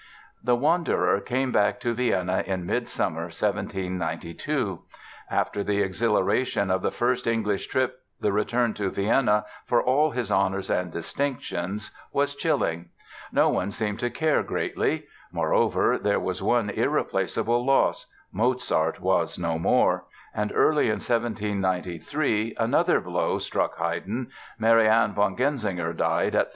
The 0.43 0.55
wanderer 0.55 1.19
came 1.21 1.51
back 1.51 1.79
to 1.81 1.93
Vienna 1.93 2.43
in 2.47 2.65
midsummer, 2.65 3.25
1792. 3.25 4.81
After 5.29 5.63
the 5.63 5.81
exhilaration 5.83 6.71
of 6.71 6.81
the 6.81 6.89
first 6.89 7.27
English 7.27 7.67
trip 7.67 7.99
the 8.19 8.31
return 8.33 8.73
to 8.73 8.89
Vienna, 8.89 9.45
for 9.67 9.79
all 9.79 10.09
his 10.09 10.31
honors 10.31 10.71
and 10.71 10.91
distinctions, 10.91 11.91
was 12.11 12.33
chilling. 12.33 12.89
No 13.31 13.49
one 13.49 13.69
seemed 13.69 13.99
to 13.99 14.09
care 14.09 14.41
greatly. 14.41 15.05
Moreover, 15.31 15.99
there 15.99 16.19
was 16.19 16.41
one 16.41 16.71
irreplaceable 16.71 17.63
loss; 17.63 18.07
Mozart 18.31 19.01
was 19.01 19.37
no 19.37 19.59
more; 19.59 20.05
and 20.33 20.51
early 20.55 20.85
in 20.85 20.93
1793 20.93 22.55
another 22.57 22.99
blow 23.01 23.37
struck 23.37 23.77
Haydn—Marianne 23.77 25.13
von 25.13 25.37
Genzinger 25.37 25.93
died 25.95 26.33
at 26.33 26.45
38. 26.47 26.47